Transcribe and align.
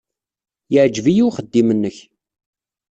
Yeɛjeb-iyi 0.73 1.23
uxeddim-nnek. 1.27 1.97